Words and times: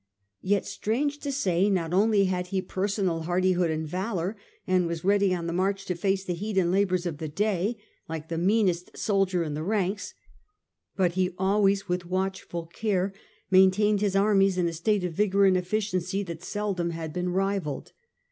Yet, 0.41 0.65
strange 0.65 1.19
to 1.19 1.31
say, 1.31 1.69
not 1.69 1.93
only 1.93 2.23
had 2.25 2.47
he 2.47 2.59
personal 2.63 3.19
hardi 3.21 3.51
hood 3.51 3.69
and 3.69 3.87
valour, 3.87 4.35
and 4.65 4.87
was 4.87 5.03
ready 5.03 5.31
on 5.31 5.45
the 5.45 5.53
march 5.53 5.85
to 5.85 5.93
face 5.93 6.23
the 6.25 6.33
was 6.33 6.39
accom 6.39 6.41
heat 6.41 6.57
and 6.57 6.71
labours 6.71 7.05
of 7.05 7.19
the 7.19 7.27
day 7.27 7.77
like 8.09 8.27
the 8.27 8.39
meanest 8.39 8.97
soldier 8.97 9.43
in 9.43 9.53
the 9.53 9.61
ranks, 9.61 10.15
but 10.95 11.11
he 11.11 11.35
always 11.37 11.87
with 11.87 12.07
watch 12.07 12.39
Eardihood 12.41 12.49
ful 12.49 12.65
care 12.65 13.13
maintained 13.51 14.01
his 14.01 14.15
armies 14.15 14.57
in 14.57 14.67
a 14.67 14.73
state 14.73 15.03
of 15.03 15.11
regard^or 15.11 15.15
vigour 15.17 15.45
and 15.45 15.57
efficiency 15.57 16.23
that 16.23 16.41
seldom 16.43 16.89
had 16.89 17.13
been 17.13 17.25
discipline. 17.25 17.35
rivalled. 17.35 17.91